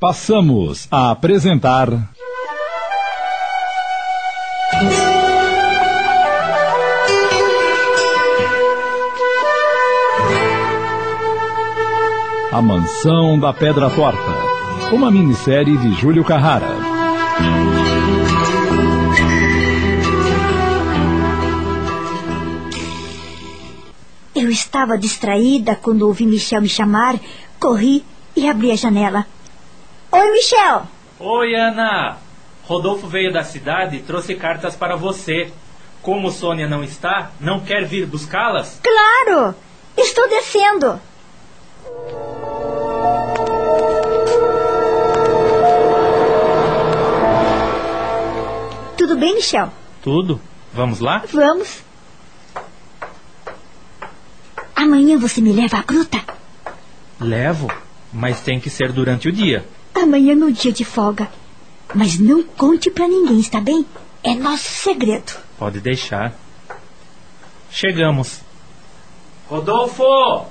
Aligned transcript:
Passamos 0.00 0.88
a 0.90 1.10
apresentar. 1.10 1.88
A 12.50 12.62
Mansão 12.62 13.38
da 13.38 13.52
Pedra 13.52 13.90
Torta. 13.90 14.18
Uma 14.90 15.10
minissérie 15.10 15.76
de 15.76 15.92
Júlio 16.00 16.24
Carrara. 16.24 16.70
Eu 24.34 24.48
estava 24.48 24.96
distraída 24.96 25.76
quando 25.76 26.06
ouvi 26.06 26.24
Michel 26.24 26.62
me 26.62 26.70
chamar, 26.70 27.20
corri 27.60 28.02
e 28.34 28.48
abri 28.48 28.70
a 28.70 28.76
janela. 28.76 29.26
Michel! 30.40 30.86
Oi, 31.18 31.54
Ana! 31.54 32.16
Rodolfo 32.62 33.06
veio 33.06 33.30
da 33.30 33.44
cidade 33.44 33.96
e 33.96 34.02
trouxe 34.02 34.34
cartas 34.34 34.74
para 34.74 34.96
você. 34.96 35.52
Como 36.00 36.30
Sônia 36.30 36.66
não 36.66 36.82
está, 36.82 37.30
não 37.38 37.60
quer 37.60 37.84
vir 37.84 38.06
buscá-las? 38.06 38.80
Claro! 38.82 39.54
Estou 39.94 40.26
descendo. 40.30 40.98
Tudo 48.96 49.16
bem, 49.18 49.34
Michel? 49.34 49.70
Tudo. 50.02 50.40
Vamos 50.72 51.00
lá? 51.00 51.22
Vamos. 51.30 51.82
Amanhã 54.74 55.18
você 55.18 55.42
me 55.42 55.52
leva 55.52 55.76
à 55.76 55.82
gruta? 55.82 56.24
Levo, 57.20 57.70
mas 58.10 58.40
tem 58.40 58.58
que 58.58 58.70
ser 58.70 58.90
durante 58.90 59.28
o 59.28 59.32
dia. 59.32 59.66
Amanhã 60.00 60.32
é 60.32 60.34
meu 60.34 60.50
dia 60.50 60.72
de 60.72 60.84
folga. 60.84 61.30
Mas 61.94 62.18
não 62.18 62.42
conte 62.42 62.90
pra 62.90 63.06
ninguém, 63.06 63.38
está 63.38 63.60
bem? 63.60 63.84
É 64.22 64.34
nosso 64.34 64.64
segredo. 64.64 65.32
Pode 65.58 65.78
deixar. 65.80 66.34
Chegamos. 67.70 68.40
Rodolfo! 69.46 70.46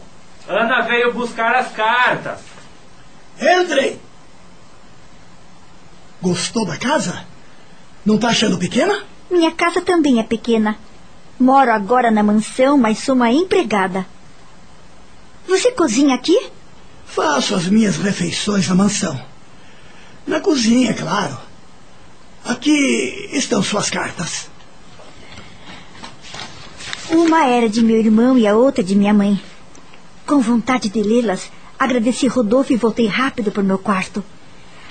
Ana 0.47 0.81
veio 0.81 1.13
buscar 1.13 1.55
as 1.55 1.71
cartas. 1.71 2.39
Entrem! 3.39 3.99
Gostou 6.21 6.65
da 6.65 6.77
casa? 6.77 7.25
Não 8.05 8.17
tá 8.17 8.29
achando 8.29 8.57
pequena? 8.57 9.03
Minha 9.31 9.51
casa 9.51 9.81
também 9.81 10.19
é 10.19 10.23
pequena. 10.23 10.77
Moro 11.39 11.71
agora 11.71 12.11
na 12.11 12.21
mansão, 12.21 12.77
mas 12.77 12.99
sou 12.99 13.15
uma 13.15 13.31
empregada. 13.31 14.05
Você 15.47 15.71
cozinha 15.71 16.13
aqui? 16.13 16.51
Faço 17.05 17.55
as 17.55 17.67
minhas 17.67 17.97
refeições 17.97 18.67
na 18.67 18.75
mansão. 18.75 19.28
Na 20.25 20.39
cozinha, 20.39 20.93
claro. 20.93 21.37
Aqui 22.45 23.29
estão 23.31 23.61
suas 23.61 23.89
cartas. 23.89 24.49
Uma 27.09 27.45
era 27.45 27.67
de 27.67 27.81
meu 27.81 27.97
irmão 27.97 28.37
e 28.37 28.45
a 28.47 28.55
outra 28.55 28.83
de 28.83 28.95
minha 28.95 29.13
mãe. 29.13 29.41
Com 30.25 30.39
vontade 30.39 30.89
de 30.89 31.01
lê-las, 31.01 31.51
agradeci 31.77 32.27
Rodolfo 32.27 32.71
e 32.71 32.77
voltei 32.77 33.07
rápido 33.07 33.51
para 33.51 33.61
o 33.61 33.65
meu 33.65 33.79
quarto. 33.79 34.23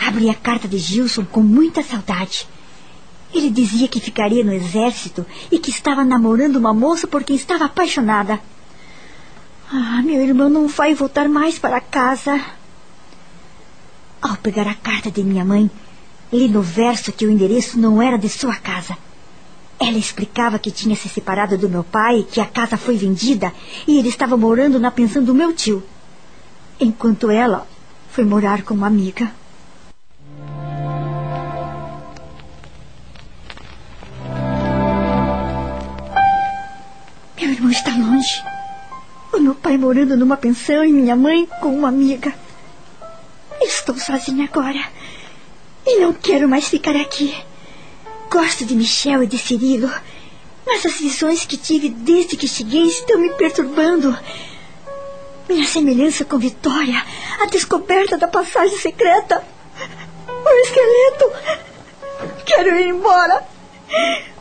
Abri 0.05 0.29
a 0.29 0.35
carta 0.35 0.67
de 0.67 0.79
Gilson 0.79 1.25
com 1.25 1.41
muita 1.41 1.83
saudade. 1.83 2.49
Ele 3.33 3.51
dizia 3.51 3.89
que 3.89 4.01
ficaria 4.01 4.43
no 4.43 4.53
exército 4.53 5.25
e 5.51 5.59
que 5.59 5.71
estava 5.71 6.05
namorando 6.05 6.57
uma 6.57 6.73
moça 6.75 7.07
por 7.07 7.23
quem 7.23 7.37
estava 7.37 7.67
apaixonada. 7.67 8.41
Ah, 9.71 10.03
meu 10.03 10.23
irmão 10.23 10.49
não 10.49 10.67
vai 10.67 10.95
voltar 10.95 11.29
mais 11.29 11.59
para 11.59 11.81
casa. 11.81 12.41
Ao 14.21 14.37
pegar 14.37 14.67
a 14.67 14.75
carta 14.75 15.11
de 15.11 15.23
minha 15.23 15.45
mãe, 15.45 15.71
li 16.33 16.49
no 16.49 16.61
verso 16.61 17.13
que 17.13 17.25
o 17.25 17.31
endereço 17.31 17.79
não 17.79 18.03
era 18.03 18.19
de 18.19 18.29
sua 18.29 18.57
casa. 18.57 18.97
Ela 19.81 19.97
explicava 19.97 20.59
que 20.59 20.73
tinha 20.73 20.97
se 20.97 21.09
separado 21.09 21.57
do 21.57 21.69
meu 21.69 21.85
pai, 21.85 22.27
que 22.29 22.41
a 22.41 22.47
casa 22.47 22.77
foi 22.77 22.97
vendida 22.97 23.53
e 23.87 23.97
ele 23.97 24.09
estava 24.09 24.37
morando 24.37 24.81
na 24.81 24.91
pensão 24.91 25.23
do 25.23 25.35
meu 25.35 25.53
tio. 25.53 25.83
Enquanto 26.81 27.31
ela 27.31 27.67
foi 28.11 28.25
morar 28.25 28.63
com 28.63 28.75
uma 28.75 28.89
amiga. 28.89 29.31
Meu 37.41 37.51
irmão 37.51 37.71
está 37.71 37.93
longe. 37.93 38.43
O 39.33 39.39
meu 39.39 39.55
pai 39.55 39.79
morando 39.79 40.17
numa 40.17 40.37
pensão 40.37 40.85
e 40.85 40.93
minha 40.93 41.15
mãe 41.15 41.47
com 41.61 41.69
uma 41.69 41.89
amiga. 41.89 42.35
Estou 43.89 44.05
sozinha 44.05 44.45
agora. 44.45 44.85
E 45.87 45.99
não 46.01 46.13
quero 46.13 46.47
mais 46.47 46.69
ficar 46.69 46.95
aqui. 46.95 47.35
Gosto 48.31 48.67
de 48.67 48.75
Michel 48.75 49.23
e 49.23 49.27
de 49.27 49.39
Cirilo. 49.39 49.91
Mas 50.67 50.85
as 50.85 51.01
visões 51.01 51.47
que 51.47 51.57
tive 51.57 51.89
desde 51.89 52.37
que 52.37 52.47
cheguei 52.47 52.83
estão 52.83 53.19
me 53.19 53.33
perturbando. 53.33 54.15
Minha 55.49 55.67
semelhança 55.67 56.27
com 56.27 56.39
Vitória, 56.39 57.03
a 57.41 57.47
descoberta 57.47 58.19
da 58.19 58.29
passagem 58.29 58.77
secreta, 58.77 59.43
o 60.29 60.51
esqueleto. 60.67 61.33
Quero 62.45 62.79
ir 62.79 62.89
embora. 62.89 63.43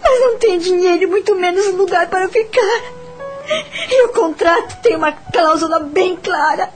Mas 0.03 0.19
não 0.19 0.37
tenho 0.39 0.59
dinheiro 0.59 1.03
e 1.03 1.07
muito 1.07 1.33
menos 1.35 1.73
lugar 1.73 2.09
para 2.09 2.27
ficar. 2.27 2.81
E 3.89 4.05
o 4.07 4.09
contrato 4.09 4.81
tem 4.81 4.97
uma 4.97 5.13
cláusula 5.13 5.79
bem 5.79 6.17
clara. 6.17 6.69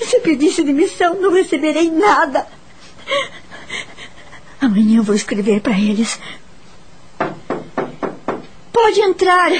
Se 0.00 0.20
pedisse 0.20 0.62
demissão, 0.62 1.20
não 1.20 1.32
receberei 1.32 1.90
nada. 1.90 2.46
Amanhã 4.60 4.98
eu 4.98 5.02
vou 5.02 5.14
escrever 5.14 5.60
para 5.60 5.78
eles. 5.78 6.18
Pode 8.72 9.00
entrar. 9.00 9.50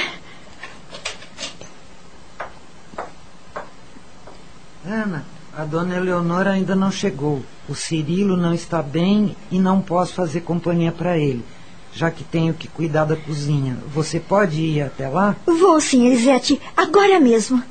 Ana, 4.85 5.25
a 5.55 5.63
dona 5.63 5.95
Eleonora 5.95 6.51
ainda 6.51 6.75
não 6.75 6.91
chegou. 6.91 7.43
O 7.67 7.75
Cirilo 7.75 8.35
não 8.35 8.53
está 8.53 8.81
bem 8.81 9.35
e 9.51 9.59
não 9.59 9.81
posso 9.81 10.13
fazer 10.13 10.41
companhia 10.41 10.91
para 10.91 11.17
ele, 11.17 11.45
já 11.93 12.09
que 12.09 12.23
tenho 12.23 12.53
que 12.53 12.67
cuidar 12.67 13.05
da 13.05 13.15
cozinha. 13.15 13.77
Você 13.93 14.19
pode 14.19 14.59
ir 14.59 14.81
até 14.81 15.07
lá? 15.07 15.35
Vou 15.45 15.79
sim, 15.79 16.07
Elisete, 16.07 16.59
agora 16.75 17.19
mesmo. 17.19 17.63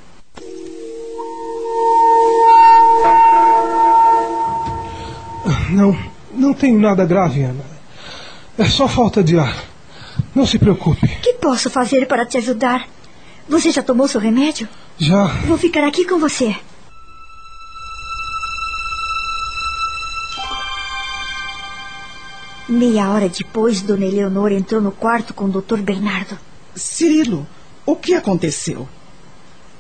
Não, 5.71 5.97
não 6.33 6.55
tenho 6.55 6.79
nada 6.79 7.05
grave, 7.05 7.43
Ana. 7.43 7.65
É 8.57 8.65
só 8.65 8.89
falta 8.89 9.23
de 9.23 9.39
ar. 9.39 9.65
Não 10.35 10.47
se 10.47 10.59
preocupe. 10.59 11.07
O 11.07 11.21
que 11.21 11.35
posso 11.35 11.71
fazer 11.71 12.07
para 12.07 12.27
te 12.27 12.39
ajudar? 12.39 12.89
Você 13.49 13.71
já 13.71 13.83
tomou 13.83 14.09
seu 14.09 14.21
remédio? 14.21 14.69
Já. 14.99 15.25
Vou 15.47 15.57
ficar 15.57 15.87
aqui 15.87 16.05
com 16.05 16.19
você. 16.19 16.55
Meia 22.69 23.09
hora 23.11 23.29
depois, 23.29 23.81
Dona 23.81 24.05
Eleonora 24.05 24.53
entrou 24.53 24.81
no 24.81 24.93
quarto 24.93 25.33
com 25.33 25.47
o 25.47 25.49
Dr. 25.49 25.79
Bernardo. 25.79 26.39
Cirilo, 26.75 27.47
o 27.87 27.97
que 27.97 28.15
aconteceu? 28.15 28.87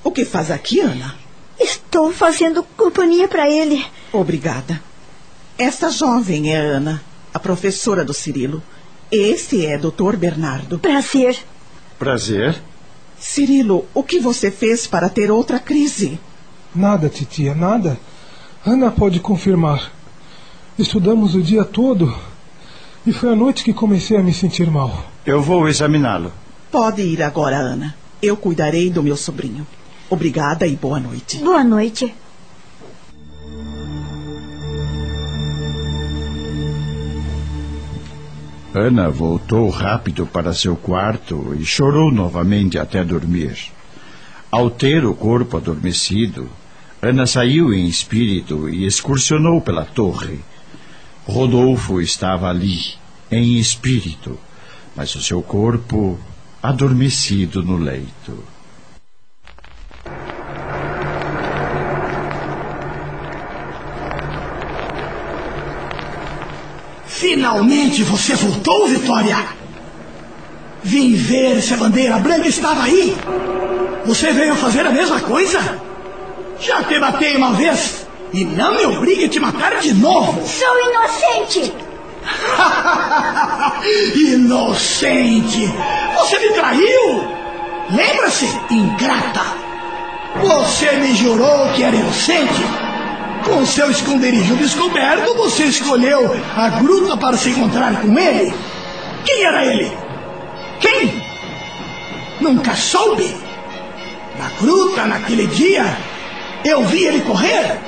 O 0.02 0.10
que 0.10 0.24
faz 0.24 0.50
aqui, 0.50 0.80
Ana? 0.80 1.14
Estou 1.60 2.10
fazendo 2.12 2.62
companhia 2.76 3.28
para 3.28 3.50
ele. 3.50 3.84
Obrigada. 4.12 4.80
Esta 5.58 5.90
jovem 5.90 6.54
é 6.54 6.56
Ana, 6.56 7.02
a 7.34 7.38
professora 7.40 8.04
do 8.04 8.14
Cirilo. 8.14 8.62
Esse 9.10 9.66
é 9.66 9.76
Dr. 9.76 10.14
Bernardo. 10.16 10.78
Prazer. 10.78 11.36
Prazer. 11.98 12.62
Cirilo, 13.18 13.84
o 13.92 14.04
que 14.04 14.20
você 14.20 14.52
fez 14.52 14.86
para 14.86 15.08
ter 15.08 15.32
outra 15.32 15.58
crise? 15.58 16.20
Nada, 16.72 17.08
titia, 17.08 17.56
nada. 17.56 17.98
Ana 18.64 18.92
pode 18.92 19.18
confirmar. 19.18 19.90
Estudamos 20.78 21.34
o 21.34 21.42
dia 21.42 21.64
todo 21.64 22.16
e 23.04 23.12
foi 23.12 23.32
à 23.32 23.34
noite 23.34 23.64
que 23.64 23.72
comecei 23.72 24.16
a 24.16 24.22
me 24.22 24.32
sentir 24.32 24.70
mal. 24.70 25.06
Eu 25.26 25.42
vou 25.42 25.68
examiná-lo. 25.68 26.32
Pode 26.70 27.02
ir 27.02 27.20
agora, 27.20 27.56
Ana. 27.56 27.96
Eu 28.22 28.36
cuidarei 28.36 28.90
do 28.90 29.02
meu 29.02 29.16
sobrinho. 29.16 29.66
Obrigada 30.08 30.68
e 30.68 30.76
boa 30.76 31.00
noite. 31.00 31.38
Boa 31.38 31.64
noite. 31.64 32.14
Ana 38.74 39.08
voltou 39.08 39.70
rápido 39.70 40.26
para 40.26 40.52
seu 40.52 40.76
quarto 40.76 41.56
e 41.58 41.64
chorou 41.64 42.12
novamente 42.12 42.78
até 42.78 43.02
dormir. 43.02 43.56
Ao 44.50 44.68
ter 44.68 45.06
o 45.06 45.14
corpo 45.14 45.56
adormecido, 45.56 46.48
Ana 47.00 47.26
saiu 47.26 47.72
em 47.72 47.86
espírito 47.86 48.68
e 48.68 48.84
excursionou 48.84 49.60
pela 49.62 49.86
torre. 49.86 50.40
Rodolfo 51.26 52.00
estava 52.00 52.48
ali, 52.48 52.94
em 53.30 53.56
espírito, 53.58 54.38
mas 54.94 55.14
o 55.14 55.22
seu 55.22 55.42
corpo 55.42 56.18
adormecido 56.62 57.62
no 57.62 57.76
leito. 57.76 58.44
Finalmente 67.58 68.04
você 68.04 68.36
voltou, 68.36 68.86
Vitória! 68.86 69.36
Vim 70.84 71.16
ver 71.16 71.60
se 71.60 71.74
a 71.74 71.76
bandeira 71.76 72.16
branca 72.20 72.46
estava 72.46 72.84
aí. 72.84 73.16
Você 74.06 74.32
veio 74.32 74.54
fazer 74.54 74.86
a 74.86 74.92
mesma 74.92 75.18
coisa? 75.18 75.58
Já 76.60 76.84
te 76.84 77.00
matei 77.00 77.36
uma 77.36 77.54
vez 77.54 78.06
e 78.32 78.44
não 78.44 78.76
me 78.76 78.86
obrigue 78.86 79.24
a 79.24 79.28
te 79.28 79.40
matar 79.40 79.80
de 79.80 79.92
novo. 79.92 80.40
Sou 80.46 80.68
inocente! 80.88 81.74
Inocente! 84.14 85.74
Você 86.16 86.38
me 86.38 86.54
traiu! 86.54 87.28
Lembra-se, 87.90 88.46
ingrata! 88.70 89.42
Você 90.40 90.92
me 90.92 91.12
jurou 91.12 91.72
que 91.74 91.82
era 91.82 91.96
inocente! 91.96 92.87
Com 93.48 93.64
seu 93.64 93.90
esconderijo 93.90 94.56
descoberto, 94.56 95.34
você 95.34 95.64
escolheu 95.64 96.36
a 96.54 96.68
gruta 96.68 97.16
para 97.16 97.36
se 97.36 97.48
encontrar 97.48 98.02
com 98.02 98.18
ele? 98.18 98.52
Quem 99.24 99.42
era 99.42 99.64
ele? 99.64 99.90
Quem? 100.78 101.22
Nunca 102.40 102.74
soube? 102.76 103.34
Na 104.38 104.50
gruta, 104.60 105.06
naquele 105.06 105.46
dia, 105.46 105.96
eu 106.62 106.84
vi 106.84 107.06
ele 107.06 107.22
correr? 107.22 107.80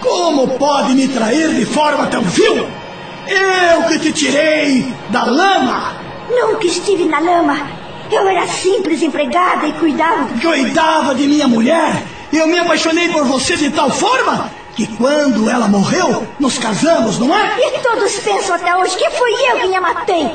Como 0.00 0.48
pode 0.56 0.94
me 0.94 1.06
trair 1.08 1.54
de 1.54 1.66
forma 1.66 2.06
tão 2.06 2.22
vil? 2.22 2.66
Eu 3.28 3.82
que 3.88 3.98
te 3.98 4.12
tirei 4.12 4.92
da 5.10 5.24
lama! 5.24 5.94
Nunca 6.30 6.66
estive 6.66 7.04
na 7.04 7.20
lama. 7.20 7.58
Eu 8.10 8.26
era 8.26 8.46
simples 8.46 9.02
empregada 9.02 9.66
e 9.66 9.72
cuidava. 9.72 10.28
Cuidava 10.40 11.14
de 11.14 11.26
minha 11.26 11.46
mulher. 11.46 12.02
Eu 12.32 12.48
me 12.48 12.58
apaixonei 12.58 13.10
por 13.10 13.24
você 13.24 13.56
de 13.56 13.70
tal 13.70 13.90
forma 13.90 14.55
que 14.76 14.86
quando 14.86 15.48
ela 15.48 15.66
morreu, 15.68 16.26
nos 16.38 16.58
casamos, 16.58 17.18
não 17.18 17.34
é? 17.34 17.56
E 17.58 17.78
todos 17.80 18.18
pensam 18.18 18.56
até 18.56 18.76
hoje 18.76 18.94
que 18.98 19.08
fui 19.10 19.32
eu 19.50 19.56
quem 19.56 19.74
a 19.74 19.80
matei. 19.80 20.30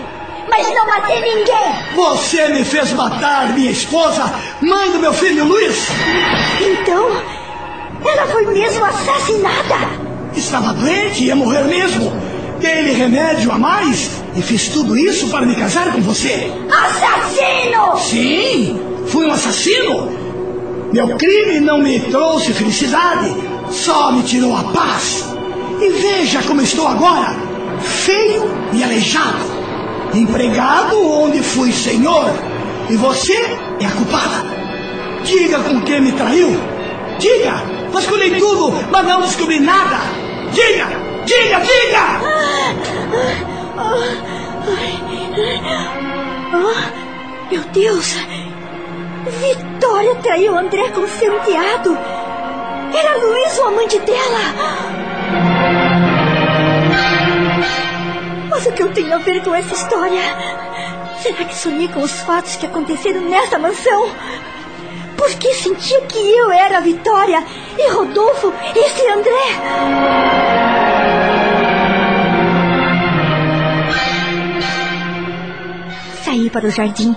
Mas 0.50 0.68
não 0.74 0.88
matei 0.88 1.22
ninguém. 1.22 1.96
Você 1.96 2.48
me 2.50 2.66
fez 2.66 2.92
matar 2.94 3.54
minha 3.54 3.70
esposa, 3.70 4.34
mãe 4.60 4.92
do 4.92 4.98
meu 4.98 5.14
filho 5.14 5.46
Luiz. 5.46 5.88
Então, 6.60 7.12
ela 8.04 8.26
foi 8.26 8.48
mesmo 8.48 8.84
assassinada. 8.84 9.76
Estava 10.36 10.74
doente, 10.74 11.24
ia 11.24 11.36
morrer 11.36 11.64
mesmo. 11.66 12.12
Dei-lhe 12.60 12.94
remédio 12.94 13.52
a 13.52 13.60
mais 13.60 14.24
e 14.36 14.42
fiz 14.42 14.70
tudo 14.70 14.98
isso 14.98 15.30
para 15.30 15.46
me 15.46 15.56
casar 15.56 15.94
com 15.94 16.02
você. 16.02 16.52
Assassino! 16.68 17.98
Sim, 17.98 18.80
fui 19.06 19.28
um 19.28 19.32
assassino. 19.32 20.12
Meu 20.92 21.16
crime 21.16 21.60
não 21.60 21.78
me 21.78 22.00
trouxe 22.00 22.54
felicidade, 22.54 23.34
só 23.72 24.12
me 24.12 24.24
tirou 24.24 24.56
a 24.56 24.64
paz. 24.66 25.34
E 25.80 25.90
veja 25.90 26.44
como 26.44 26.62
estou 26.62 26.88
agora, 26.88 27.36
feio 27.80 28.44
e 28.74 28.84
aleijado. 28.84 29.52
Empregado 30.14 31.02
onde 31.10 31.42
fui 31.42 31.72
senhor. 31.72 32.30
E 32.90 32.96
você 32.96 33.34
é 33.80 33.86
a 33.86 33.92
culpada. 33.92 34.46
Diga 35.24 35.60
com 35.60 35.82
quem 35.82 36.02
me 36.02 36.12
traiu. 36.12 36.50
Diga, 37.18 37.64
vasculhei 37.92 38.38
tudo, 38.38 38.74
mas 38.92 39.06
não 39.08 39.22
descobri 39.22 39.60
nada. 39.60 39.98
Diga, 40.52 40.88
diga, 41.26 41.60
diga! 41.62 42.22
Oh, 46.54 47.52
meu 47.52 47.62
Deus! 47.72 48.16
Vitória 49.40 50.16
traiu 50.16 50.58
André 50.58 50.90
com 50.90 51.08
seu 51.08 51.38
enteado. 51.38 52.21
Era 52.94 53.18
Luiz 53.18 53.58
o 53.58 53.64
amante 53.64 54.00
dela. 54.00 54.40
Mas 58.50 58.66
o 58.66 58.72
que 58.74 58.84
eu 58.84 58.94
tenho 58.94 59.16
a 59.16 59.18
ver 59.18 59.42
com 59.44 59.56
essa 59.56 59.74
história? 59.74 60.22
Será 61.22 61.46
que 61.46 61.56
sonhei 61.56 61.88
com 61.88 62.02
os 62.02 62.12
fatos 62.22 62.56
que 62.58 62.66
aconteceram 62.66 63.22
nessa 63.22 63.58
mansão? 63.58 64.10
Porque 65.18 65.54
sentia 65.54 66.02
que 66.02 66.18
eu 66.18 66.52
era 66.52 66.80
a 66.80 66.82
Vitória 66.82 67.44
e 67.78 67.92
Rodolfo 67.92 68.54
esse 68.76 69.08
André. 69.08 70.52
Saí 76.26 76.50
para 76.50 76.68
o 76.68 76.72
jardim. 76.72 77.16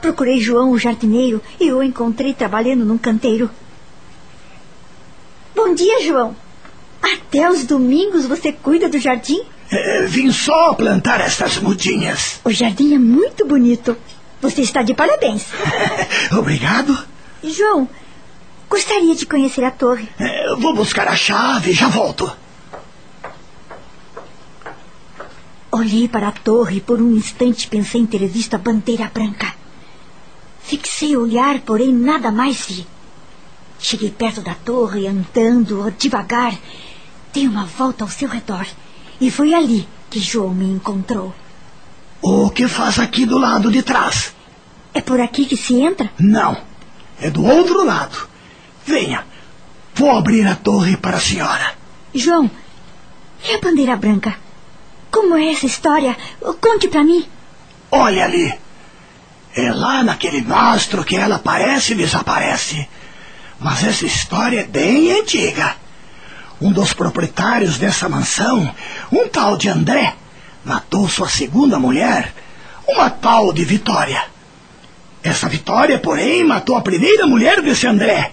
Procurei 0.00 0.40
João, 0.40 0.70
o 0.70 0.78
jardineiro, 0.78 1.42
e 1.58 1.72
o 1.72 1.82
encontrei 1.82 2.34
trabalhando 2.34 2.84
num 2.84 2.98
canteiro. 2.98 3.50
Bom 5.66 5.74
dia, 5.74 6.02
João. 6.02 6.36
Até 7.00 7.48
os 7.48 7.64
domingos 7.64 8.26
você 8.26 8.52
cuida 8.52 8.86
do 8.86 8.98
jardim? 8.98 9.40
É, 9.72 10.02
vim 10.02 10.30
só 10.30 10.74
plantar 10.74 11.22
estas 11.22 11.56
mudinhas. 11.56 12.38
O 12.44 12.50
jardim 12.50 12.94
é 12.94 12.98
muito 12.98 13.46
bonito. 13.46 13.96
Você 14.42 14.60
está 14.60 14.82
de 14.82 14.92
parabéns. 14.92 15.46
Obrigado. 16.38 16.94
João, 17.42 17.88
gostaria 18.68 19.14
de 19.14 19.24
conhecer 19.24 19.64
a 19.64 19.70
torre. 19.70 20.06
É, 20.20 20.54
vou 20.54 20.74
buscar 20.74 21.08
a 21.08 21.16
chave 21.16 21.70
e 21.70 21.74
já 21.74 21.88
volto. 21.88 22.30
Olhei 25.72 26.06
para 26.08 26.28
a 26.28 26.32
torre 26.32 26.76
e 26.76 26.82
por 26.82 27.00
um 27.00 27.16
instante 27.16 27.68
pensei 27.68 28.02
em 28.02 28.06
ter 28.06 28.28
visto 28.28 28.52
a 28.52 28.58
bandeira 28.58 29.10
branca. 29.12 29.54
Fixei 30.62 31.16
o 31.16 31.22
olhar, 31.22 31.58
porém 31.60 31.90
nada 31.90 32.30
mais 32.30 32.66
vi. 32.66 32.86
Cheguei 33.84 34.10
perto 34.10 34.40
da 34.40 34.54
torre, 34.54 35.06
andando 35.06 35.94
devagar. 35.98 36.54
Dei 37.34 37.46
uma 37.46 37.66
volta 37.66 38.02
ao 38.02 38.08
seu 38.08 38.26
redor. 38.26 38.66
E 39.20 39.30
foi 39.30 39.52
ali 39.52 39.86
que 40.08 40.18
João 40.18 40.54
me 40.54 40.64
encontrou. 40.64 41.34
O 42.22 42.48
que 42.48 42.66
faz 42.66 42.98
aqui 42.98 43.26
do 43.26 43.36
lado 43.36 43.70
de 43.70 43.82
trás? 43.82 44.34
É 44.94 45.02
por 45.02 45.20
aqui 45.20 45.44
que 45.44 45.54
se 45.54 45.74
entra? 45.74 46.10
Não. 46.18 46.56
É 47.20 47.28
do 47.28 47.44
outro 47.44 47.84
lado. 47.84 48.26
Venha. 48.86 49.26
Vou 49.94 50.10
abrir 50.12 50.46
a 50.46 50.56
torre 50.56 50.96
para 50.96 51.18
a 51.18 51.20
senhora. 51.20 51.74
João, 52.14 52.50
e 53.46 53.52
a 53.52 53.60
bandeira 53.60 53.96
branca? 53.96 54.34
Como 55.10 55.36
é 55.36 55.52
essa 55.52 55.66
história? 55.66 56.16
Conte 56.58 56.88
para 56.88 57.04
mim. 57.04 57.26
Olha 57.90 58.24
ali. 58.24 58.50
É 59.54 59.70
lá 59.70 60.02
naquele 60.02 60.40
mastro 60.40 61.04
que 61.04 61.16
ela 61.16 61.36
aparece 61.36 61.92
e 61.92 61.96
desaparece. 61.96 62.88
Mas 63.58 63.84
essa 63.84 64.06
história 64.06 64.60
é 64.60 64.64
bem 64.64 65.12
antiga. 65.12 65.76
Um 66.60 66.72
dos 66.72 66.92
proprietários 66.92 67.78
dessa 67.78 68.08
mansão, 68.08 68.72
um 69.12 69.28
tal 69.28 69.56
de 69.56 69.68
André, 69.68 70.14
matou 70.64 71.08
sua 71.08 71.28
segunda 71.28 71.78
mulher, 71.78 72.32
uma 72.88 73.10
tal 73.10 73.52
de 73.52 73.64
Vitória. 73.64 74.24
Essa 75.22 75.48
Vitória, 75.48 75.98
porém, 75.98 76.44
matou 76.44 76.76
a 76.76 76.82
primeira 76.82 77.26
mulher 77.26 77.60
desse 77.62 77.86
André. 77.86 78.32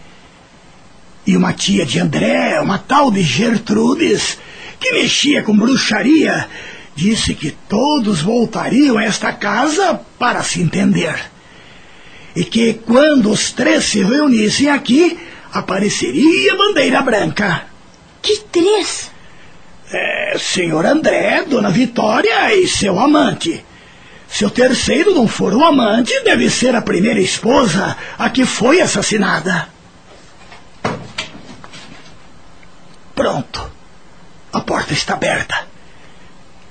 E 1.25 1.37
uma 1.37 1.53
tia 1.53 1.85
de 1.85 1.99
André, 1.99 2.59
uma 2.59 2.77
tal 2.77 3.11
de 3.11 3.21
Gertrudes, 3.21 4.37
que 4.79 4.91
mexia 4.91 5.43
com 5.43 5.55
bruxaria, 5.55 6.49
disse 6.95 7.33
que 7.33 7.51
todos 7.51 8.21
voltariam 8.21 8.97
a 8.97 9.03
esta 9.03 9.31
casa 9.31 10.01
para 10.17 10.43
se 10.43 10.61
entender. 10.61 11.31
E 12.35 12.43
que 12.43 12.73
quando 12.73 13.29
os 13.29 13.51
três 13.51 13.85
se 13.85 14.03
reunissem 14.03 14.69
aqui, 14.69 15.19
apareceria 15.53 16.53
a 16.53 16.57
bandeira 16.57 17.01
branca. 17.01 17.63
Que 18.21 18.39
três? 18.51 19.11
É, 19.91 20.37
senhor 20.39 20.85
André, 20.85 21.43
dona 21.43 21.69
Vitória 21.69 22.55
e 22.55 22.67
seu 22.67 22.97
amante. 22.99 23.65
Se 24.27 24.45
o 24.45 24.49
terceiro 24.49 25.13
não 25.13 25.27
for 25.27 25.53
o 25.53 25.65
amante, 25.65 26.17
deve 26.23 26.49
ser 26.49 26.73
a 26.73 26.81
primeira 26.81 27.19
esposa, 27.19 27.97
a 28.17 28.29
que 28.29 28.45
foi 28.45 28.79
assassinada. 28.79 29.67
Pronto. 33.13 33.69
A 34.53 34.61
porta 34.61 34.93
está 34.93 35.15
aberta. 35.15 35.67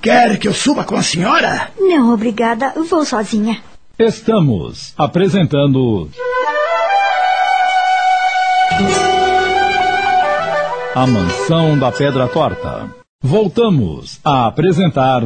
Quer 0.01 0.39
que 0.39 0.47
eu 0.47 0.53
suba 0.53 0.83
com 0.83 0.95
a 0.95 1.03
senhora? 1.03 1.71
Não, 1.79 2.11
obrigada. 2.11 2.73
Vou 2.75 3.05
sozinha. 3.05 3.61
Estamos 3.99 4.93
apresentando. 4.97 6.09
A 10.95 11.05
Mansão 11.05 11.77
da 11.77 11.91
Pedra 11.91 12.27
Torta. 12.27 12.89
Voltamos 13.21 14.19
a 14.23 14.47
apresentar. 14.47 15.23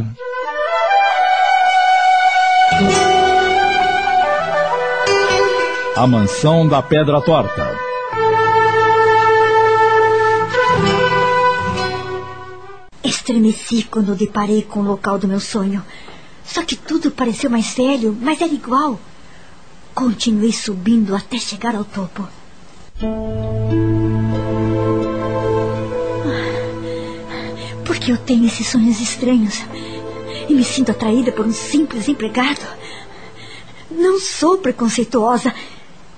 A 5.95 6.07
Mansão 6.07 6.67
da 6.67 6.81
Pedra 6.81 7.21
Torta. 7.21 7.85
Estremeci 13.03 13.83
quando 13.83 14.15
deparei 14.15 14.61
com 14.61 14.81
o 14.81 14.83
local 14.83 15.17
do 15.17 15.27
meu 15.27 15.39
sonho. 15.39 15.83
Só 16.45 16.63
que 16.63 16.75
tudo 16.75 17.11
pareceu 17.11 17.49
mais 17.49 17.73
velho, 17.73 18.17
mas 18.21 18.41
era 18.41 18.53
igual. 18.53 18.99
Continuei 19.93 20.51
subindo 20.51 21.15
até 21.15 21.37
chegar 21.37 21.75
ao 21.75 21.83
topo. 21.83 22.27
Por 27.85 27.97
que 27.97 28.11
eu 28.11 28.17
tenho 28.17 28.45
esses 28.45 28.67
sonhos 28.67 28.99
estranhos? 28.99 29.63
e 30.49 30.53
me 30.53 30.63
sinto 30.63 30.91
atraída 30.91 31.31
por 31.31 31.45
um 31.45 31.53
simples 31.53 32.07
empregado. 32.07 32.61
Não 33.89 34.19
sou 34.19 34.57
preconceituosa, 34.57 35.53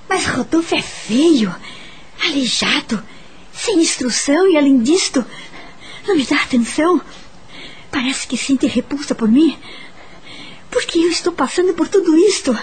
mas 0.08 0.26
Rodolfo 0.26 0.76
é 0.76 0.82
feio, 0.82 1.54
aleijado, 2.24 3.04
sem 3.54 3.80
instrução 3.80 4.48
e, 4.48 4.58
além 4.58 4.80
disto, 4.80 5.24
não 6.08 6.16
me 6.16 6.26
dá 6.26 6.38
atenção. 6.38 7.02
Parece 7.92 8.28
que 8.28 8.38
sente 8.38 8.68
repulsa 8.68 9.16
por 9.16 9.30
mim. 9.30 9.58
Por 10.78 10.86
que 10.86 11.04
eu 11.04 11.10
estou 11.10 11.34
passando 11.34 11.74
por 11.74 11.88
tudo 11.88 12.16
isto? 12.16 12.56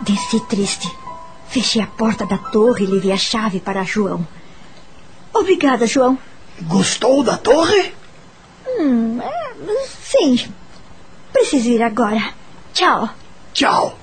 Desci 0.00 0.40
triste. 0.48 0.90
Fechei 1.46 1.80
a 1.80 1.86
porta 1.86 2.26
da 2.26 2.36
torre 2.36 2.82
e 2.84 2.88
levei 2.88 3.12
a 3.12 3.16
chave 3.16 3.60
para 3.60 3.84
João. 3.84 4.26
Obrigada, 5.32 5.86
João. 5.86 6.18
Gostou 6.62 7.22
da 7.22 7.36
torre? 7.36 7.94
Hum, 8.66 9.20
é, 9.20 9.54
sim. 9.86 10.52
Preciso 11.32 11.68
ir 11.68 11.80
agora. 11.80 12.34
Tchau. 12.74 13.10
Tchau. 13.52 13.99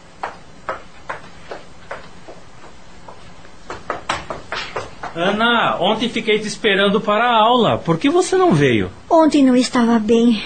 Ana, 5.17 5.77
ontem 5.79 6.07
fiquei 6.07 6.37
te 6.37 6.47
esperando 6.47 7.01
para 7.01 7.23
a 7.23 7.35
aula. 7.35 7.79
Por 7.79 7.97
que 7.97 8.07
você 8.07 8.37
não 8.37 8.53
veio? 8.53 8.91
Ontem 9.09 9.43
não 9.43 9.55
estava 9.55 9.97
bem. 9.97 10.43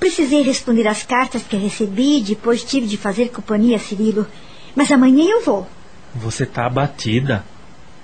Precisei 0.00 0.40
responder 0.40 0.88
às 0.88 1.02
cartas 1.02 1.42
que 1.42 1.58
recebi 1.58 2.16
e 2.16 2.22
depois 2.22 2.64
tive 2.64 2.86
de 2.86 2.96
fazer 2.96 3.28
companhia 3.28 3.76
a 3.76 3.78
Cirilo. 3.78 4.26
Mas 4.74 4.90
amanhã 4.90 5.26
eu 5.28 5.44
vou. 5.44 5.68
Você 6.14 6.46
tá 6.46 6.64
abatida. 6.64 7.44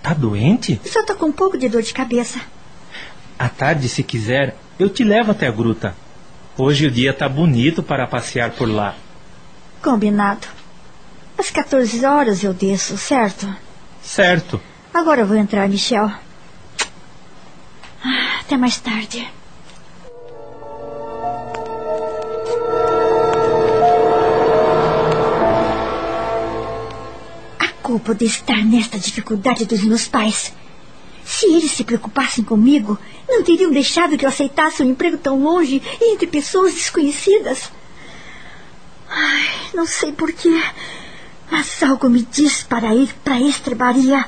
Tá 0.02 0.12
doente? 0.12 0.78
Só 0.84 1.02
tô 1.06 1.14
com 1.14 1.24
um 1.24 1.32
pouco 1.32 1.56
de 1.56 1.70
dor 1.70 1.80
de 1.80 1.94
cabeça. 1.94 2.38
À 3.38 3.48
tarde, 3.48 3.88
se 3.88 4.02
quiser, 4.02 4.58
eu 4.78 4.90
te 4.90 5.02
levo 5.02 5.30
até 5.30 5.46
a 5.46 5.50
gruta. 5.50 5.96
Hoje 6.58 6.86
o 6.86 6.90
dia 6.90 7.14
tá 7.14 7.26
bonito 7.30 7.82
para 7.82 8.06
passear 8.06 8.50
por 8.50 8.68
lá. 8.68 8.94
Combinado. 9.82 10.46
Às 11.38 11.50
14 11.50 12.04
horas 12.04 12.44
eu 12.44 12.52
desço, 12.52 12.98
certo? 12.98 13.48
Certo. 14.02 14.60
Agora 14.94 15.22
eu 15.22 15.26
vou 15.26 15.36
entrar, 15.36 15.68
Michel. 15.68 16.08
Até 18.40 18.56
mais 18.56 18.78
tarde. 18.78 19.28
A 27.58 27.68
culpa 27.82 28.14
de 28.14 28.24
estar 28.24 28.64
nesta 28.64 28.96
dificuldade 28.96 29.64
dos 29.64 29.82
meus 29.82 30.06
pais. 30.06 30.52
Se 31.24 31.46
eles 31.46 31.72
se 31.72 31.82
preocupassem 31.82 32.44
comigo, 32.44 32.96
não 33.28 33.42
teriam 33.42 33.72
deixado 33.72 34.16
que 34.16 34.24
eu 34.24 34.28
aceitasse 34.28 34.80
um 34.80 34.90
emprego 34.90 35.18
tão 35.18 35.42
longe 35.42 35.82
e 36.00 36.12
entre 36.12 36.28
pessoas 36.28 36.72
desconhecidas. 36.72 37.72
Ai, 39.10 39.48
não 39.74 39.86
sei 39.86 40.12
porquê, 40.12 40.62
mas 41.50 41.82
algo 41.82 42.08
me 42.08 42.22
diz 42.22 42.62
para 42.62 42.94
ir 42.94 43.12
para 43.24 43.34
a 43.34 43.40
estrebaria. 43.40 44.24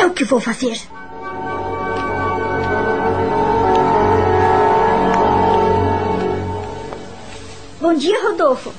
É 0.00 0.06
o 0.06 0.14
que 0.14 0.24
vou 0.24 0.40
fazer. 0.40 0.80
Bom 7.78 7.92
dia, 7.92 8.18
Rodolfo. 8.22 8.72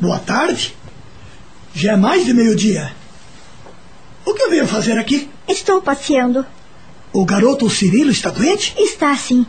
Boa 0.00 0.18
tarde. 0.18 0.74
Já 1.74 1.92
é 1.92 1.96
mais 1.96 2.24
de 2.24 2.32
meio-dia. 2.32 2.90
O 4.24 4.32
que 4.32 4.44
eu 4.44 4.48
venho 4.48 4.66
fazer 4.66 4.98
aqui? 4.98 5.28
Estou 5.46 5.82
passeando. 5.82 6.46
O 7.12 7.26
garoto 7.26 7.68
Cirilo 7.68 8.10
está 8.10 8.30
doente? 8.30 8.74
Está 8.78 9.12
assim. 9.12 9.44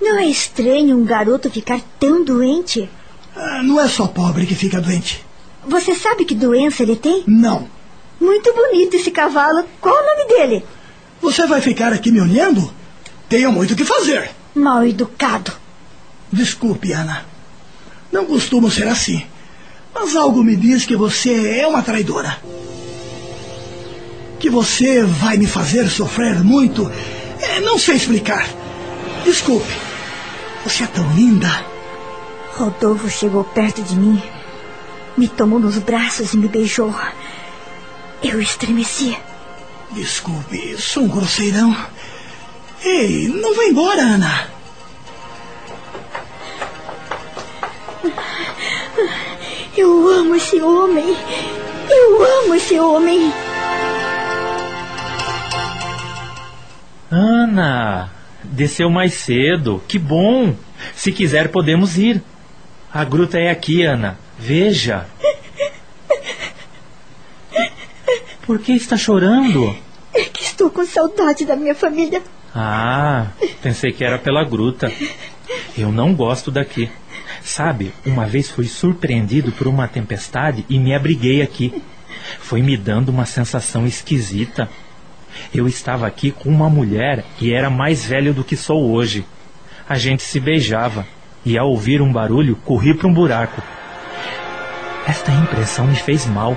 Não 0.00 0.20
é 0.20 0.26
estranho 0.26 0.96
um 0.96 1.04
garoto 1.04 1.50
ficar 1.50 1.80
tão 1.98 2.24
doente? 2.24 2.88
Ah, 3.34 3.60
não 3.64 3.80
é 3.80 3.88
só 3.88 4.06
pobre 4.06 4.46
que 4.46 4.54
fica 4.54 4.80
doente. 4.80 5.26
Você 5.66 5.96
sabe 5.96 6.24
que 6.24 6.36
doença 6.36 6.84
ele 6.84 6.94
tem? 6.94 7.24
Não. 7.26 7.73
Muito 8.20 8.52
bonito 8.52 8.96
esse 8.96 9.10
cavalo. 9.10 9.64
Qual 9.80 9.94
o 9.94 10.06
nome 10.06 10.28
dele? 10.28 10.64
Você 11.20 11.46
vai 11.46 11.60
ficar 11.60 11.92
aqui 11.92 12.10
me 12.10 12.20
olhando? 12.20 12.72
Tenho 13.28 13.50
muito 13.52 13.72
o 13.72 13.76
que 13.76 13.84
fazer. 13.84 14.30
Mal 14.54 14.84
educado. 14.84 15.52
Desculpe, 16.32 16.92
Ana. 16.92 17.24
Não 18.12 18.26
costumo 18.26 18.70
ser 18.70 18.86
assim. 18.86 19.24
Mas 19.94 20.16
algo 20.16 20.42
me 20.42 20.56
diz 20.56 20.84
que 20.84 20.96
você 20.96 21.58
é 21.60 21.66
uma 21.66 21.82
traidora. 21.82 22.38
Que 24.38 24.50
você 24.50 25.02
vai 25.02 25.36
me 25.36 25.46
fazer 25.46 25.88
sofrer 25.88 26.42
muito. 26.42 26.90
É, 27.40 27.60
não 27.60 27.78
sei 27.78 27.96
explicar. 27.96 28.48
Desculpe. 29.24 29.72
Você 30.64 30.84
é 30.84 30.86
tão 30.86 31.10
linda. 31.12 31.48
Rodolfo 32.56 33.10
chegou 33.10 33.42
perto 33.42 33.82
de 33.82 33.96
mim, 33.96 34.22
me 35.16 35.26
tomou 35.26 35.58
nos 35.58 35.76
braços 35.78 36.32
e 36.34 36.36
me 36.36 36.46
beijou. 36.46 36.94
Eu 38.24 38.40
estremeci. 38.40 39.16
Desculpe, 39.90 40.76
sou 40.78 41.04
um 41.04 41.08
grosseirão. 41.08 41.76
Ei, 42.82 43.28
não 43.28 43.54
vá 43.54 43.64
embora, 43.64 44.00
Ana. 44.00 44.48
Eu 49.76 50.08
amo 50.08 50.34
esse 50.34 50.58
homem. 50.60 51.16
Eu 51.90 52.24
amo 52.24 52.54
esse 52.54 52.80
homem. 52.80 53.30
Ana, 57.10 58.10
desceu 58.42 58.88
mais 58.88 59.14
cedo. 59.14 59.82
Que 59.86 59.98
bom. 59.98 60.56
Se 60.94 61.12
quiser, 61.12 61.48
podemos 61.48 61.98
ir. 61.98 62.22
A 62.92 63.04
gruta 63.04 63.38
é 63.38 63.50
aqui, 63.50 63.82
Ana. 63.82 64.18
Veja. 64.38 65.06
Por 68.46 68.58
que 68.58 68.72
está 68.72 68.96
chorando? 68.96 69.74
É 70.12 70.24
que 70.24 70.42
estou 70.42 70.70
com 70.70 70.84
saudade 70.84 71.46
da 71.46 71.56
minha 71.56 71.74
família. 71.74 72.22
Ah, 72.54 73.28
pensei 73.62 73.90
que 73.90 74.04
era 74.04 74.18
pela 74.18 74.44
gruta. 74.44 74.92
Eu 75.76 75.90
não 75.90 76.14
gosto 76.14 76.50
daqui. 76.50 76.90
Sabe, 77.42 77.92
uma 78.04 78.26
vez 78.26 78.50
fui 78.50 78.66
surpreendido 78.66 79.50
por 79.52 79.66
uma 79.66 79.88
tempestade 79.88 80.64
e 80.68 80.78
me 80.78 80.94
abriguei 80.94 81.42
aqui. 81.42 81.82
Foi 82.38 82.62
me 82.62 82.76
dando 82.76 83.08
uma 83.08 83.24
sensação 83.24 83.86
esquisita. 83.86 84.68
Eu 85.52 85.66
estava 85.66 86.06
aqui 86.06 86.30
com 86.30 86.50
uma 86.50 86.68
mulher 86.68 87.24
que 87.38 87.52
era 87.52 87.70
mais 87.70 88.04
velha 88.04 88.32
do 88.32 88.44
que 88.44 88.56
sou 88.56 88.90
hoje. 88.90 89.24
A 89.88 89.96
gente 89.96 90.22
se 90.22 90.38
beijava 90.38 91.06
e, 91.44 91.58
ao 91.58 91.70
ouvir 91.70 92.00
um 92.00 92.12
barulho, 92.12 92.56
corri 92.64 92.94
para 92.94 93.08
um 93.08 93.14
buraco. 93.14 93.62
Esta 95.06 95.32
impressão 95.32 95.86
me 95.86 95.96
fez 95.96 96.26
mal. 96.26 96.56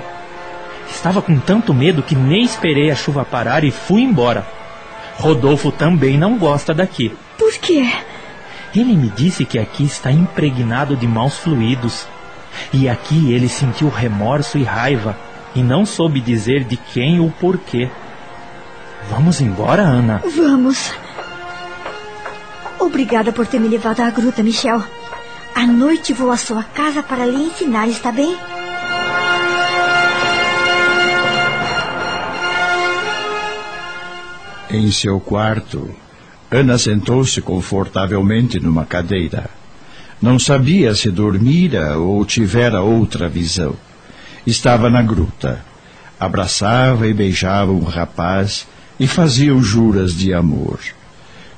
Estava 0.90 1.22
com 1.22 1.38
tanto 1.38 1.72
medo 1.72 2.02
que 2.02 2.14
nem 2.14 2.42
esperei 2.42 2.90
a 2.90 2.94
chuva 2.94 3.24
parar 3.24 3.64
e 3.64 3.70
fui 3.70 4.02
embora. 4.02 4.46
Rodolfo 5.18 5.70
também 5.70 6.16
não 6.16 6.38
gosta 6.38 6.72
daqui. 6.72 7.12
Por 7.36 7.52
quê? 7.54 7.90
Ele 8.74 8.94
me 8.94 9.08
disse 9.10 9.44
que 9.44 9.58
aqui 9.58 9.84
está 9.84 10.10
impregnado 10.10 10.96
de 10.96 11.06
maus 11.06 11.36
fluidos. 11.38 12.06
E 12.72 12.88
aqui 12.88 13.32
ele 13.32 13.48
sentiu 13.48 13.88
remorso 13.88 14.58
e 14.58 14.62
raiva 14.62 15.16
e 15.54 15.62
não 15.62 15.84
soube 15.84 16.20
dizer 16.20 16.64
de 16.64 16.76
quem 16.76 17.20
ou 17.20 17.30
porquê. 17.30 17.88
Vamos 19.10 19.40
embora, 19.40 19.82
Ana? 19.82 20.22
Vamos. 20.36 20.92
Obrigada 22.78 23.32
por 23.32 23.46
ter 23.46 23.58
me 23.58 23.68
levado 23.68 24.00
à 24.00 24.10
gruta, 24.10 24.42
Michel. 24.42 24.82
À 25.54 25.66
noite 25.66 26.12
vou 26.12 26.30
à 26.30 26.36
sua 26.36 26.62
casa 26.62 27.02
para 27.02 27.26
lhe 27.26 27.46
ensinar, 27.46 27.88
está 27.88 28.12
bem? 28.12 28.36
Em 34.70 34.90
seu 34.90 35.18
quarto, 35.18 35.88
Ana 36.50 36.76
sentou-se 36.76 37.40
confortavelmente 37.40 38.60
numa 38.60 38.84
cadeira. 38.84 39.48
Não 40.20 40.38
sabia 40.38 40.94
se 40.94 41.10
dormira 41.10 41.96
ou 41.96 42.22
tivera 42.22 42.82
outra 42.82 43.30
visão. 43.30 43.74
Estava 44.46 44.90
na 44.90 45.00
gruta. 45.00 45.64
Abraçava 46.20 47.06
e 47.06 47.14
beijava 47.14 47.72
um 47.72 47.82
rapaz 47.82 48.68
e 49.00 49.06
faziam 49.06 49.62
juras 49.62 50.14
de 50.14 50.34
amor. 50.34 50.80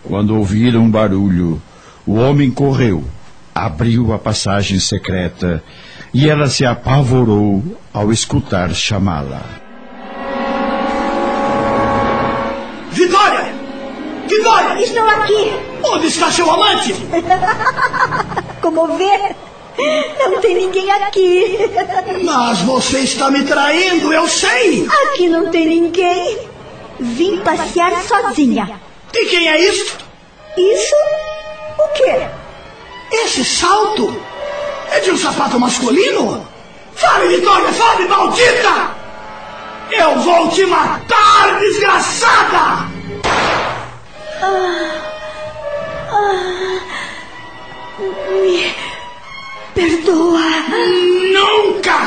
Quando 0.04 0.36
ouviram 0.36 0.82
um 0.82 0.90
barulho, 0.90 1.60
o 2.06 2.14
homem 2.14 2.48
correu, 2.48 3.04
abriu 3.52 4.12
a 4.12 4.20
passagem 4.20 4.78
secreta 4.78 5.64
e 6.14 6.30
ela 6.30 6.48
se 6.48 6.64
apavorou 6.64 7.76
ao 7.92 8.12
escutar 8.12 8.72
chamá-la. 8.72 9.69
Vitória! 13.10 13.52
Vitória! 14.28 14.80
Estou 14.80 15.08
aqui. 15.08 15.52
Onde 15.82 16.06
está 16.06 16.30
seu 16.30 16.48
amante? 16.48 16.94
Como 18.62 18.86
vê, 18.96 19.34
não 20.20 20.40
tem 20.40 20.54
ninguém 20.54 20.88
aqui. 20.92 21.58
Mas 22.22 22.60
você 22.60 23.00
está 23.00 23.28
me 23.28 23.42
traindo, 23.42 24.12
eu 24.12 24.28
sei! 24.28 24.86
Aqui 24.86 25.28
não 25.28 25.50
tem 25.50 25.66
ninguém. 25.66 26.38
Vim 27.00 27.38
passear 27.38 28.00
sozinha. 28.00 28.80
E 29.12 29.26
quem 29.26 29.48
é 29.48 29.60
isso? 29.60 29.96
Isso? 30.56 30.94
O 31.80 31.88
quê? 31.88 32.28
Esse 33.10 33.44
salto 33.44 34.16
é 34.92 35.00
de 35.00 35.10
um 35.10 35.18
sapato 35.18 35.58
masculino? 35.58 36.46
Fale, 36.94 37.26
Vitória, 37.26 37.72
fale, 37.72 38.06
maldita! 38.06 39.00
Eu 39.90 40.16
vou 40.20 40.48
te 40.50 40.64
matar, 40.66 41.58
desgraçada! 41.58 42.69
Ah, 44.52 46.10
ah, 46.10 46.80
me 48.42 48.74
perdoa. 49.74 50.50
Nunca! 51.34 52.00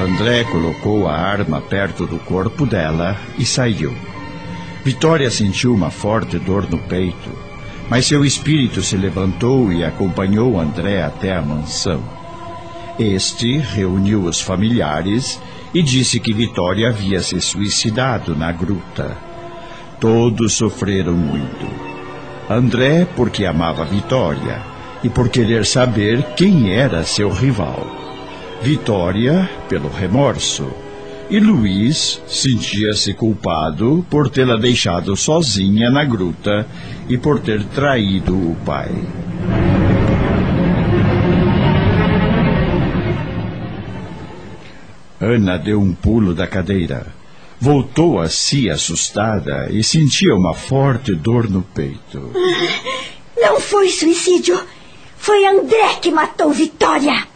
André 0.00 0.44
colocou 0.44 1.08
a 1.08 1.14
arma 1.16 1.60
perto 1.60 2.06
do 2.06 2.18
corpo 2.18 2.64
dela 2.64 3.16
e 3.38 3.44
saiu. 3.44 3.94
Vitória 4.84 5.30
sentiu 5.30 5.74
uma 5.74 5.90
forte 5.90 6.38
dor 6.38 6.70
no 6.70 6.78
peito, 6.78 7.30
mas 7.88 8.06
seu 8.06 8.24
espírito 8.24 8.80
se 8.82 8.96
levantou 8.96 9.72
e 9.72 9.84
acompanhou 9.84 10.58
André 10.58 11.02
até 11.02 11.36
a 11.36 11.42
mansão. 11.42 12.19
Este 13.00 13.56
reuniu 13.56 14.24
os 14.24 14.42
familiares 14.42 15.40
e 15.72 15.82
disse 15.82 16.20
que 16.20 16.34
Vitória 16.34 16.90
havia 16.90 17.22
se 17.22 17.40
suicidado 17.40 18.36
na 18.36 18.52
gruta. 18.52 19.16
Todos 19.98 20.52
sofreram 20.52 21.14
muito. 21.14 21.66
André, 22.46 23.06
porque 23.16 23.46
amava 23.46 23.86
Vitória 23.86 24.60
e 25.02 25.08
por 25.08 25.30
querer 25.30 25.64
saber 25.64 26.22
quem 26.36 26.74
era 26.74 27.02
seu 27.02 27.30
rival. 27.30 27.86
Vitória, 28.60 29.48
pelo 29.66 29.88
remorso. 29.88 30.70
E 31.30 31.40
Luiz 31.40 32.20
sentia-se 32.26 33.14
culpado 33.14 34.04
por 34.10 34.28
tê-la 34.28 34.58
deixado 34.58 35.16
sozinha 35.16 35.88
na 35.88 36.04
gruta 36.04 36.66
e 37.08 37.16
por 37.16 37.40
ter 37.40 37.64
traído 37.64 38.34
o 38.34 38.54
pai. 38.56 38.92
Ana 45.20 45.58
deu 45.58 45.78
um 45.78 45.92
pulo 45.92 46.34
da 46.34 46.46
cadeira. 46.46 47.06
Voltou 47.60 48.18
a 48.18 48.28
si 48.28 48.70
assustada 48.70 49.68
e 49.70 49.84
sentia 49.84 50.34
uma 50.34 50.54
forte 50.54 51.14
dor 51.14 51.48
no 51.50 51.60
peito. 51.60 52.32
Não 53.36 53.60
foi 53.60 53.90
suicídio. 53.90 54.58
Foi 55.18 55.44
André 55.44 55.96
que 56.00 56.10
matou 56.10 56.50
Vitória. 56.50 57.28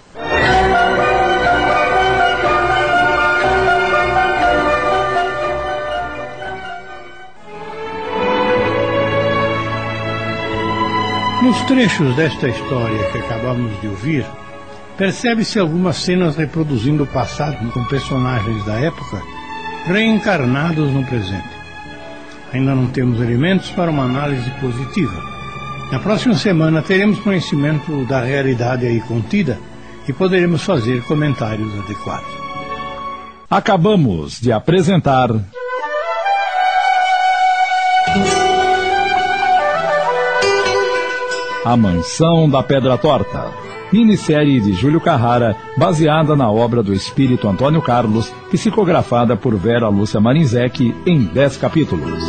Nos 11.42 11.60
trechos 11.66 12.16
desta 12.16 12.48
história 12.48 13.10
que 13.10 13.18
acabamos 13.18 13.78
de 13.82 13.88
ouvir, 13.88 14.24
percebe-se 14.96 15.58
algumas 15.58 15.96
cenas 15.96 16.36
reproduzindo 16.36 17.04
o 17.04 17.06
passado 17.06 17.70
com 17.72 17.84
personagens 17.84 18.64
da 18.64 18.74
época 18.74 19.22
reencarnados 19.86 20.90
no 20.92 21.04
presente. 21.04 21.54
Ainda 22.52 22.74
não 22.74 22.86
temos 22.86 23.20
elementos 23.20 23.70
para 23.70 23.90
uma 23.90 24.04
análise 24.04 24.48
positiva. 24.60 25.22
Na 25.90 25.98
próxima 25.98 26.34
semana 26.34 26.82
teremos 26.82 27.18
conhecimento 27.18 28.04
da 28.06 28.20
realidade 28.20 28.86
aí 28.86 29.00
contida 29.00 29.58
e 30.08 30.12
poderemos 30.12 30.62
fazer 30.62 31.02
comentários 31.04 31.72
adequados. 31.80 32.32
Acabamos 33.50 34.40
de 34.40 34.52
apresentar. 34.52 35.30
A 41.64 41.76
Mansão 41.76 42.48
da 42.48 42.62
Pedra 42.62 42.98
Torta. 42.98 43.73
Minissérie 43.94 44.60
de 44.60 44.72
Júlio 44.72 45.00
Carrara, 45.00 45.56
baseada 45.76 46.34
na 46.34 46.50
obra 46.50 46.82
do 46.82 46.92
espírito 46.92 47.46
Antônio 47.46 47.80
Carlos, 47.80 48.28
psicografada 48.50 49.36
por 49.36 49.54
Vera 49.54 49.88
Lúcia 49.88 50.18
Marinzec 50.18 50.92
em 51.06 51.22
10 51.22 51.56
capítulos. 51.58 52.20